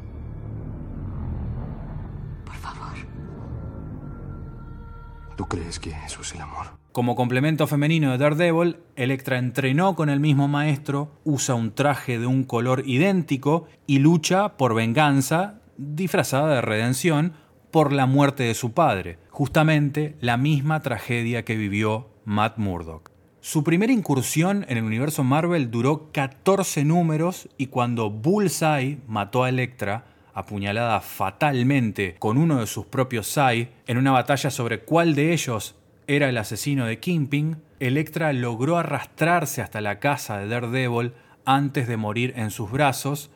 ¿Tú 5.37 5.47
crees 5.47 5.79
que 5.79 5.91
eso 6.07 6.21
es 6.23 6.35
el 6.35 6.41
amor? 6.41 6.83
Como 6.93 7.17
complemento 7.17 7.67
femenino 7.67 8.12
de 8.12 8.19
Daredevil, 8.19 8.77
Electra 8.97 9.39
entrenó 9.39 9.95
con 9.95 10.11
el 10.11 10.21
mismo 10.21 10.47
maestro, 10.47 11.21
usa 11.25 11.55
un 11.55 11.75
traje 11.75 12.19
de 12.19 12.27
un 12.27 12.45
color 12.45 12.83
idéntico 12.87 13.67
y 13.87 13.99
lucha 13.99 14.57
por 14.59 14.75
venganza, 14.75 15.61
disfrazada 15.79 16.55
de 16.55 16.61
redención, 16.61 17.33
por 17.71 17.93
la 17.93 18.05
muerte 18.05 18.43
de 18.43 18.55
su 18.55 18.73
padre, 18.73 19.19
justamente 19.31 20.17
la 20.21 20.37
misma 20.37 20.81
tragedia 20.81 21.45
que 21.45 21.57
vivió 21.57 22.11
Matt 22.27 22.59
Murdock. 22.59 23.11
Su 23.41 23.65
primera 23.65 23.93
incursión 23.93 24.67
en 24.69 24.79
el 24.79 24.85
universo 24.85 25.25
Marvel 25.25 25.71
duró 25.71 26.12
14 26.12 26.85
números 26.85 27.49
y 27.57 27.69
cuando 27.69 28.11
Bullseye 28.11 29.01
mató 29.09 29.43
a 29.43 29.49
Electra, 29.49 30.05
apuñalada 30.35 31.01
fatalmente 31.01 32.17
con 32.19 32.39
uno 32.39 32.61
de 32.61 32.67
sus 32.67 32.87
propios 32.87 33.27
Sai, 33.27 33.71
en 33.87 33.99
una 33.99 34.12
batalla 34.12 34.51
sobre 34.51 34.81
cuál 34.81 35.15
de 35.15 35.33
ellos 35.33 35.77
era 36.07 36.29
el 36.29 36.39
asesino 36.39 36.87
de 36.87 36.99
Kingpin, 36.99 37.59
Electra 37.81 38.33
logró 38.33 38.79
arrastrarse 38.79 39.61
hasta 39.61 39.81
la 39.81 39.99
casa 39.99 40.39
de 40.39 40.49
Daredevil 40.49 41.12
antes 41.45 41.89
de 41.89 41.97
morir 41.97 42.33
en 42.37 42.51
sus 42.51 42.71
brazos, 42.71 43.31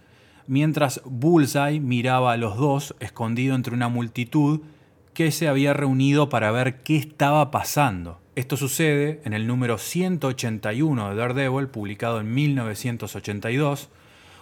mientras 0.46 1.00
Bullseye 1.04 1.80
miraba 1.80 2.32
a 2.32 2.36
los 2.36 2.56
dos 2.56 2.94
escondido 3.00 3.54
entre 3.54 3.74
una 3.74 3.88
multitud 3.88 4.60
que 5.14 5.32
se 5.32 5.48
había 5.48 5.72
reunido 5.72 6.28
para 6.28 6.50
ver 6.50 6.82
qué 6.82 6.96
estaba 6.96 7.50
pasando. 7.50 8.20
Esto 8.36 8.56
sucede 8.56 9.20
en 9.24 9.32
el 9.32 9.46
número 9.46 9.78
181 9.78 11.10
de 11.10 11.16
Daredevil, 11.16 11.68
publicado 11.68 12.20
en 12.20 12.34
1982, 12.34 13.88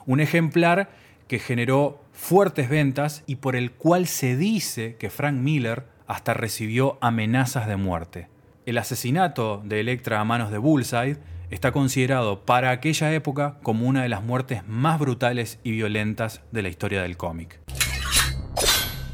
un 0.06 0.20
ejemplar 0.20 0.90
que 1.26 1.38
generó 1.38 2.02
fuertes 2.12 2.68
ventas 2.68 3.24
y 3.26 3.36
por 3.36 3.56
el 3.56 3.72
cual 3.72 4.06
se 4.06 4.36
dice 4.36 4.96
que 4.96 5.10
Frank 5.10 5.34
Miller 5.34 5.86
hasta 6.06 6.34
recibió 6.34 6.98
amenazas 7.00 7.66
de 7.66 7.76
muerte. 7.76 8.28
El 8.66 8.78
asesinato 8.78 9.62
de 9.64 9.80
Electra 9.80 10.20
a 10.20 10.24
manos 10.24 10.50
de 10.50 10.58
Bullseye 10.58 11.18
está 11.50 11.72
considerado 11.72 12.44
para 12.44 12.70
aquella 12.70 13.12
época 13.12 13.58
como 13.62 13.86
una 13.86 14.02
de 14.02 14.08
las 14.08 14.22
muertes 14.22 14.66
más 14.66 14.98
brutales 14.98 15.58
y 15.62 15.72
violentas 15.72 16.42
de 16.50 16.62
la 16.62 16.68
historia 16.68 17.02
del 17.02 17.16
cómic. 17.16 17.60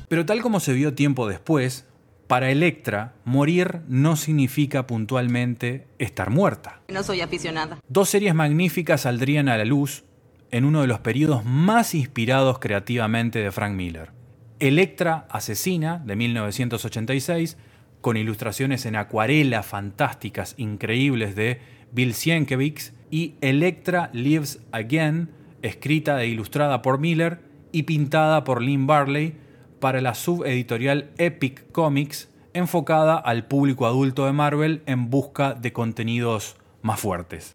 Pero 0.08 0.26
tal 0.26 0.42
como 0.42 0.60
se 0.60 0.72
vio 0.72 0.94
tiempo 0.94 1.28
después, 1.28 1.86
para 2.26 2.50
Electra, 2.50 3.14
morir 3.24 3.80
no 3.88 4.16
significa 4.16 4.86
puntualmente 4.86 5.88
estar 5.98 6.30
muerta. 6.30 6.80
No 6.88 7.02
soy 7.02 7.20
aficionada. 7.20 7.78
Dos 7.88 8.08
series 8.08 8.34
magníficas 8.34 9.00
saldrían 9.02 9.48
a 9.48 9.56
la 9.56 9.64
luz 9.64 10.04
en 10.50 10.64
uno 10.64 10.80
de 10.80 10.86
los 10.86 11.00
periodos 11.00 11.44
más 11.44 11.94
inspirados 11.94 12.58
creativamente 12.58 13.38
de 13.38 13.52
Frank 13.52 13.74
Miller. 13.74 14.10
Electra 14.58 15.26
Asesina, 15.30 16.02
de 16.04 16.16
1986, 16.16 17.56
con 18.00 18.16
ilustraciones 18.16 18.86
en 18.86 18.96
acuarela 18.96 19.62
fantásticas, 19.62 20.54
increíbles 20.56 21.34
de 21.34 21.60
Bill 21.92 22.14
Sienkiewicz, 22.14 22.92
y 23.10 23.34
Electra 23.40 24.10
Lives 24.12 24.60
Again, 24.72 25.30
escrita 25.62 26.22
e 26.22 26.28
ilustrada 26.28 26.80
por 26.82 26.98
Miller 26.98 27.40
y 27.72 27.82
pintada 27.82 28.44
por 28.44 28.62
Lynn 28.62 28.86
Barley 28.86 29.34
para 29.80 30.00
la 30.00 30.14
subeditorial 30.14 31.10
Epic 31.18 31.70
Comics, 31.72 32.28
enfocada 32.54 33.16
al 33.16 33.46
público 33.46 33.86
adulto 33.86 34.26
de 34.26 34.32
Marvel 34.32 34.82
en 34.86 35.10
busca 35.10 35.54
de 35.54 35.72
contenidos 35.72 36.56
más 36.82 37.00
fuertes. 37.00 37.54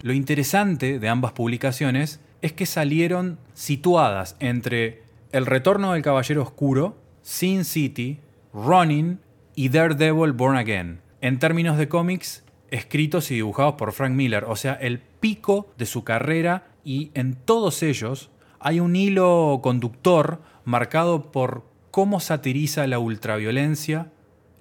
Lo 0.00 0.12
interesante 0.12 0.98
de 1.00 1.08
ambas 1.08 1.32
publicaciones 1.32 2.20
es 2.40 2.52
que 2.52 2.66
salieron 2.66 3.38
situadas 3.52 4.36
entre 4.38 5.02
El 5.32 5.44
Retorno 5.44 5.92
del 5.92 6.02
Caballero 6.02 6.42
Oscuro, 6.42 6.96
Sin 7.22 7.64
City, 7.64 8.20
Running 8.54 9.18
y 9.56 9.70
Daredevil 9.70 10.32
Born 10.32 10.56
Again, 10.56 11.00
en 11.20 11.40
términos 11.40 11.78
de 11.78 11.88
cómics 11.88 12.44
escritos 12.70 13.30
y 13.32 13.36
dibujados 13.36 13.74
por 13.74 13.92
Frank 13.92 14.12
Miller, 14.12 14.44
o 14.44 14.54
sea, 14.54 14.74
el 14.74 15.00
pico 15.00 15.72
de 15.78 15.86
su 15.86 16.04
carrera 16.04 16.68
y 16.84 17.10
en 17.14 17.34
todos 17.34 17.82
ellos 17.82 18.30
hay 18.60 18.78
un 18.78 18.94
hilo 18.94 19.60
conductor 19.62 20.40
marcado 20.64 21.32
por 21.32 21.64
cómo 21.90 22.20
satiriza 22.20 22.86
la 22.86 22.98
ultraviolencia, 22.98 24.12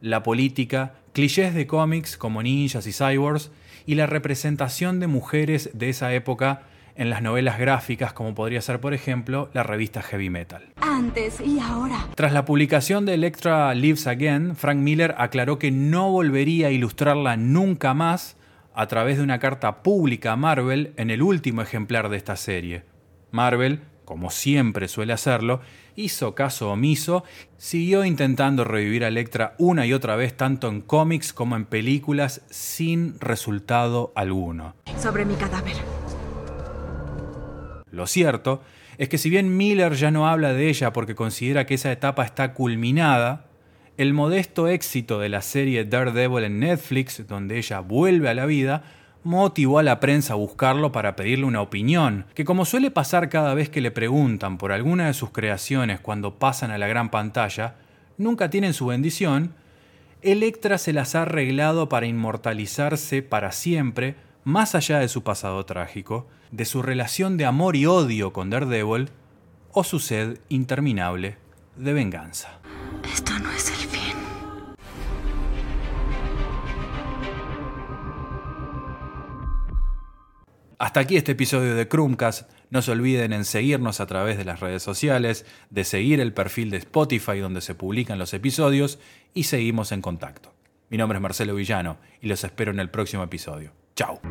la 0.02 0.24
política, 0.24 0.96
clichés 1.18 1.56
de 1.56 1.66
cómics 1.66 2.16
como 2.16 2.44
ninjas 2.44 2.86
y 2.86 2.94
cyborgs 2.94 3.50
y 3.88 3.96
la 3.96 4.06
representación 4.06 5.00
de 5.00 5.08
mujeres 5.08 5.72
de 5.74 5.90
esa 5.90 6.14
época 6.14 6.62
en 6.96 7.10
las 7.10 7.24
novelas 7.24 7.58
gráficas 7.58 8.14
como 8.14 8.36
podría 8.36 8.62
ser 8.62 8.80
por 8.80 8.94
ejemplo 8.94 9.50
la 9.52 9.64
revista 9.64 10.04
Heavy 10.04 10.30
Metal. 10.30 10.68
Antes 10.80 11.42
y 11.42 11.60
ahora. 11.60 12.06
Tras 12.14 12.34
la 12.34 12.46
publicación 12.46 13.08
de 13.08 13.16
Electra 13.16 13.74
Lives 13.74 14.06
Again, 14.06 14.56
Frank 14.56 14.78
Miller 14.78 15.16
aclaró 15.18 15.58
que 15.58 15.72
no 15.72 16.12
volvería 16.12 16.68
a 16.68 16.72
ilustrarla 16.72 17.36
nunca 17.36 17.96
más 17.96 18.38
a 18.76 18.86
través 18.86 19.18
de 19.18 19.24
una 19.24 19.40
carta 19.40 19.82
pública 19.82 20.34
a 20.34 20.36
Marvel 20.36 20.94
en 20.98 21.10
el 21.10 21.24
último 21.24 21.64
ejemplar 21.64 22.10
de 22.10 22.18
esta 22.18 22.36
serie. 22.36 22.84
Marvel, 23.32 23.82
como 24.06 24.30
siempre 24.30 24.88
suele 24.88 25.14
hacerlo, 25.14 25.62
hizo 25.98 26.36
caso 26.36 26.72
omiso, 26.72 27.24
siguió 27.58 28.06
intentando 28.06 28.64
revivir 28.64 29.04
a 29.04 29.08
Electra 29.10 29.56
una 29.58 29.86
y 29.86 29.94
otra 29.94 30.16
vez 30.16 30.38
tanto 30.38 30.70
en 30.70 30.82
cómics 30.82 31.34
como 31.34 31.56
en 31.56 31.66
películas 31.66 32.42
sin 32.50 33.20
resultado 33.20 34.14
alguno. 34.16 34.76
Sobre 34.98 35.26
mi 35.26 35.34
cadáver. 35.36 35.76
Lo 37.92 38.06
cierto 38.06 38.62
es 39.00 39.10
que 39.10 39.18
si 39.18 39.30
bien 39.32 39.58
Miller 39.58 39.94
ya 39.96 40.12
no 40.12 40.28
habla 40.28 40.54
de 40.54 40.70
ella 40.70 40.94
porque 40.94 41.16
considera 41.16 41.66
que 41.66 41.74
esa 41.74 41.92
etapa 41.92 42.24
está 42.24 42.54
culminada, 42.54 43.48
el 43.98 44.14
modesto 44.14 44.68
éxito 44.68 45.20
de 45.20 45.30
la 45.30 45.42
serie 45.42 45.84
Daredevil 45.84 46.44
en 46.44 46.60
Netflix, 46.60 47.26
donde 47.28 47.58
ella 47.58 47.80
vuelve 47.80 48.30
a 48.30 48.36
la 48.36 48.46
vida, 48.46 48.84
motivó 49.28 49.78
a 49.78 49.84
la 49.84 50.00
prensa 50.00 50.34
a 50.34 50.38
buscarlo 50.38 50.94
para 50.94 51.18
pedirle 51.18 51.44
una 51.44 51.62
opinión, 51.62 52.26
que 52.34 52.46
como 52.46 52.64
suele 52.64 52.92
pasar 52.92 53.28
cada 53.28 53.54
vez 53.54 53.70
que 53.70 53.82
le 53.82 53.92
preguntan 53.92 54.58
por 54.58 54.72
alguna 54.72 55.08
de 55.08 55.14
sus 55.14 55.32
creaciones 55.32 56.00
cuando 56.00 56.36
pasan 56.36 56.72
a 56.72 56.78
la 56.78 56.88
gran 56.88 57.12
pantalla, 57.12 57.76
nunca 58.18 58.50
tienen 58.50 58.74
su 58.74 58.86
bendición, 58.86 59.54
Electra 60.22 60.78
se 60.78 60.94
las 60.94 61.14
ha 61.14 61.24
arreglado 61.24 61.90
para 61.90 62.06
inmortalizarse 62.06 63.22
para 63.22 63.52
siempre, 63.52 64.16
más 64.46 64.76
allá 64.76 65.00
de 65.00 65.10
su 65.10 65.24
pasado 65.24 65.66
trágico, 65.66 66.28
de 66.52 66.64
su 66.64 66.82
relación 66.82 67.36
de 67.36 67.46
amor 67.46 67.76
y 67.76 67.86
odio 67.86 68.32
con 68.32 68.50
Daredevil, 68.50 69.10
o 69.74 69.84
su 69.84 70.00
sed 70.00 70.40
interminable 70.48 71.38
de 71.76 71.92
venganza. 71.92 72.60
Hasta 80.80 81.00
aquí 81.00 81.18
este 81.18 81.32
episodio 81.32 81.76
de 81.76 81.88
Chromecast. 81.88 82.50
No 82.70 82.82
se 82.82 82.92
olviden 82.92 83.34
en 83.34 83.46
seguirnos 83.46 84.00
a 84.00 84.06
través 84.06 84.38
de 84.38 84.46
las 84.46 84.60
redes 84.60 84.84
sociales, 84.84 85.46
de 85.72 85.84
seguir 85.84 86.20
el 86.20 86.34
perfil 86.34 86.70
de 86.70 86.78
Spotify 86.78 87.40
donde 87.40 87.62
se 87.62 87.74
publican 87.74 88.20
los 88.20 88.34
episodios 88.34 89.00
y 89.34 89.44
seguimos 89.44 89.92
en 89.92 90.02
contacto. 90.02 90.54
Mi 90.90 90.98
nombre 90.98 91.18
es 91.18 91.22
Marcelo 91.22 91.56
Villano 91.56 91.98
y 92.22 92.28
los 92.28 92.44
espero 92.44 92.72
en 92.72 92.80
el 92.80 92.90
próximo 92.90 93.24
episodio. 93.24 93.72
Chao. 93.96 94.22